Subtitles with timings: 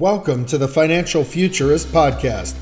[0.00, 2.54] Welcome to the Financial Futurist Podcast.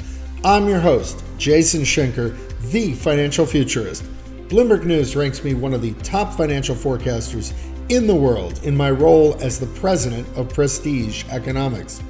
[0.44, 2.36] I'm your host, Jason Schenker,
[2.72, 4.02] the Financial Futurist.
[4.48, 7.52] Bloomberg News ranks me one of the top financial forecasters
[7.90, 12.02] in the world in my role as the president of Prestige Economics.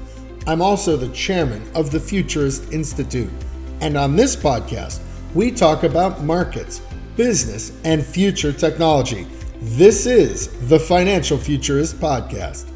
[0.47, 3.29] I'm also the chairman of the Futurist Institute.
[3.81, 4.99] And on this podcast,
[5.35, 6.81] we talk about markets,
[7.15, 9.27] business, and future technology.
[9.61, 12.68] This is the Financial Futurist Podcast.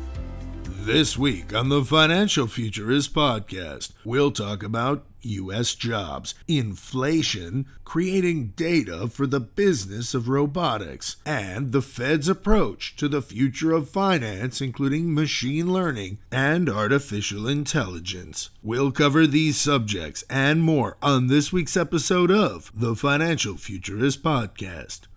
[0.85, 5.75] This week on the Financial Futurist podcast, we'll talk about U.S.
[5.75, 13.21] jobs, inflation, creating data for the business of robotics, and the Fed's approach to the
[13.21, 18.49] future of finance, including machine learning and artificial intelligence.
[18.61, 25.07] We'll cover these subjects and more on this week's episode of the Financial Futurist podcast.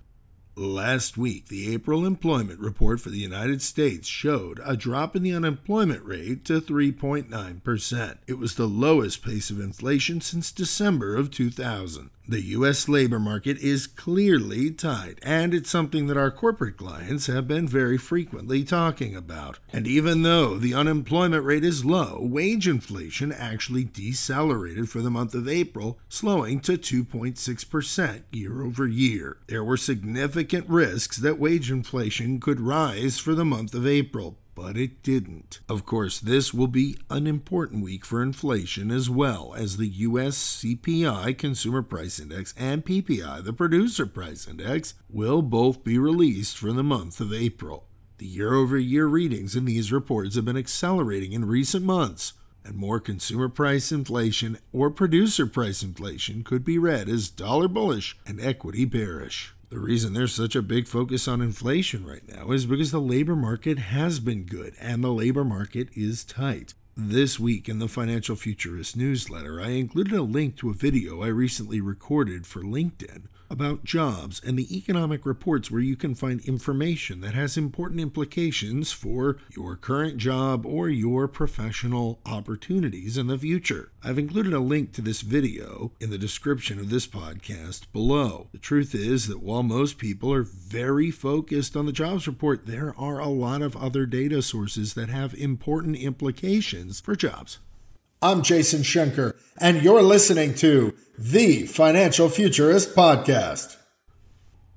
[0.58, 5.34] Last week, the April employment report for the United States showed a drop in the
[5.34, 8.18] unemployment rate to 3.9%.
[8.26, 12.08] It was the lowest pace of inflation since December of 2000.
[12.28, 12.88] The U.S.
[12.88, 17.96] labor market is clearly tight, and it's something that our corporate clients have been very
[17.98, 19.60] frequently talking about.
[19.72, 25.34] And even though the unemployment rate is low, wage inflation actually decelerated for the month
[25.34, 29.36] of April, slowing to 2.6% year over year.
[29.46, 34.76] There were significant risks that wage inflation could rise for the month of April, but
[34.76, 35.60] it didn't.
[35.68, 40.36] Of course, this will be an important week for inflation as well, as the US
[40.36, 46.72] CPI Consumer Price Index and PPI, the Producer Price Index, will both be released for
[46.72, 47.86] the month of April.
[48.18, 52.32] The year over year readings in these reports have been accelerating in recent months,
[52.64, 58.16] and more consumer price inflation or producer price inflation could be read as dollar bullish
[58.26, 59.54] and equity bearish.
[59.68, 63.34] The reason there's such a big focus on inflation right now is because the labor
[63.34, 66.74] market has been good and the labor market is tight.
[66.96, 71.28] This week in the Financial Futurist newsletter, I included a link to a video I
[71.28, 77.20] recently recorded for LinkedIn about jobs and the economic reports where you can find information
[77.20, 83.90] that has important implications for your current job or your professional opportunities in the future.
[84.02, 88.48] I've included a link to this video in the description of this podcast below.
[88.52, 92.94] The truth is that while most people are very focused on the jobs report, there
[92.98, 97.58] are a lot of other data sources that have important implications for jobs.
[98.22, 103.76] I'm Jason Schenker, and you're listening to the Financial Futurist Podcast.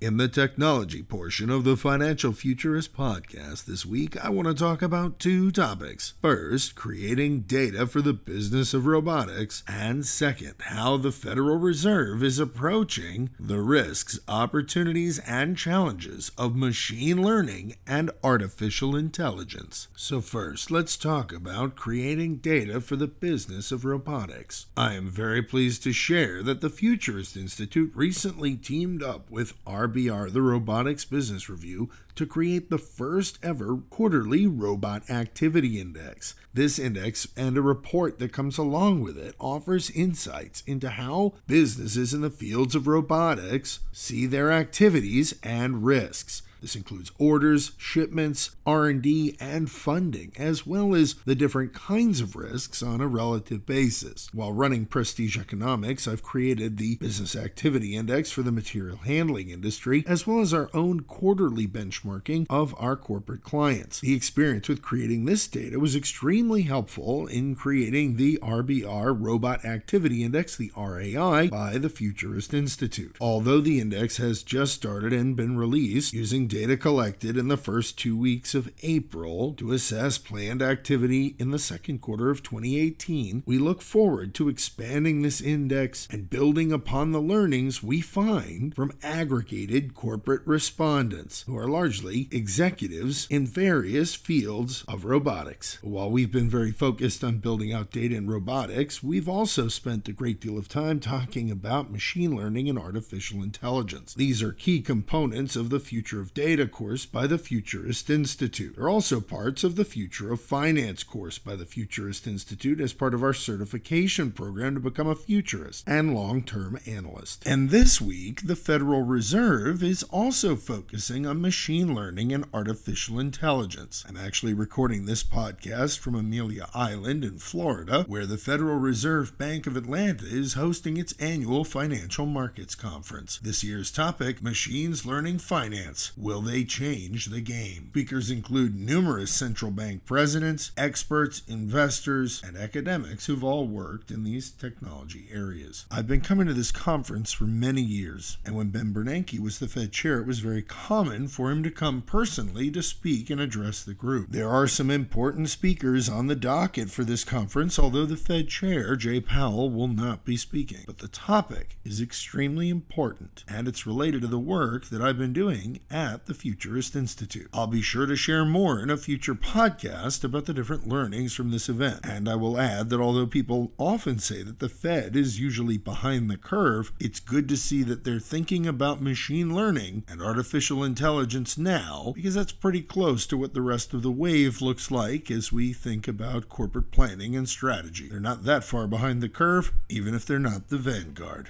[0.02, 4.82] In the technology portion of the Financial Futurist podcast this week, I want to talk
[4.82, 6.14] about two topics.
[6.22, 12.40] First, creating data for the business of robotics, and second, how the Federal Reserve is
[12.40, 19.90] approaching the risks, opportunities, and challenges of machine learning and artificial intelligence.
[19.98, 24.68] So, first, let's talk about creating data for the business of robotics.
[24.78, 29.89] I am very pleased to share that the Futurist Institute recently teamed up with our
[29.90, 36.36] RBR, the Robotics Business Review, to create the first ever quarterly robot activity index.
[36.54, 42.14] This index and a report that comes along with it offers insights into how businesses
[42.14, 46.42] in the fields of robotics see their activities and risks.
[46.62, 52.84] This includes orders, shipments, R&D, and funding, as well as the different kinds of risks
[52.84, 54.30] on a relative basis.
[54.34, 60.04] While running Prestige Economics, I've created the Business Activity Index for the material handling industry,
[60.08, 64.02] as well as our own quarterly benchmarking of our corporate clients.
[64.02, 70.24] The experience with creating this data was extremely helpful in creating the RBR Robot Activity
[70.24, 73.16] Index, the RAI, by the Futurist Institute.
[73.22, 77.98] Although the index has just started and been released using data collected in the first
[77.98, 83.60] two weeks of April to assess planned activity in the second quarter of 2018, we
[83.60, 89.94] look forward to expanding this index and building upon the learnings we find from aggregated
[89.94, 95.78] corporate respondents, who are largely executives in various fields of robotics.
[95.84, 100.14] While we've been very focused on building out data in robotics, we've also spent a
[100.14, 104.16] great deal of time talking about machine learning and artificial intelligence.
[104.16, 108.88] These are key components of the future of Data course by the Futurist Institute are
[108.88, 113.22] also parts of the Future of Finance course by the Futurist Institute as part of
[113.22, 117.46] our certification program to become a futurist and long term analyst.
[117.46, 124.06] And this week, the Federal Reserve is also focusing on machine learning and artificial intelligence.
[124.08, 129.68] I'm actually recording this podcast from Amelia Island in Florida, where the Federal Reserve Bank
[129.68, 133.40] of Atlanta is hosting its annual financial markets conference.
[133.44, 137.88] This year's topic Machines Learning Finance will they change the game?
[137.90, 144.52] Speakers include numerous central bank presidents, experts, investors, and academics who've all worked in these
[144.52, 145.88] technology areas.
[145.90, 149.68] I've been coming to this conference for many years, and when Ben Bernanke was the
[149.68, 153.84] Fed chair, it was very common for him to come personally to speak and address
[153.84, 154.28] the group.
[154.30, 158.96] There are some important speakers on the docket for this conference, although the Fed chair,
[158.96, 160.84] Jay Powell, will not be speaking.
[160.86, 165.34] But the topic is extremely important, and it's related to the work that I've been
[165.34, 165.80] doing
[166.20, 167.48] at the Futurist Institute.
[167.54, 171.50] I'll be sure to share more in a future podcast about the different learnings from
[171.50, 172.02] this event.
[172.04, 176.30] And I will add that although people often say that the Fed is usually behind
[176.30, 181.58] the curve, it's good to see that they're thinking about machine learning and artificial intelligence
[181.58, 185.54] now, because that's pretty close to what the rest of the wave looks like as
[185.54, 188.10] we think about corporate planning and strategy.
[188.10, 191.50] They're not that far behind the curve, even if they're not the vanguard.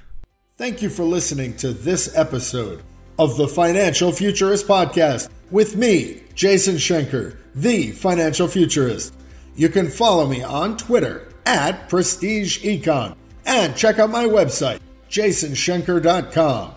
[0.57, 2.83] Thank you for listening to this episode
[3.19, 9.13] of the Financial Futurist Podcast with me, Jason Schenker, the Financial Futurist.
[9.57, 14.79] You can follow me on Twitter at Prestige Econ and check out my website,
[15.09, 16.75] jasonschenker.com.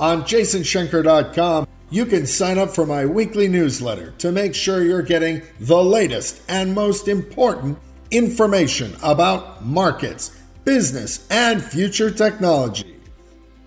[0.00, 5.42] On jasonschenker.com, you can sign up for my weekly newsletter to make sure you're getting
[5.60, 7.78] the latest and most important
[8.10, 12.96] information about markets, business, and future technology.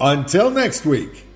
[0.02, 1.27] Until next week.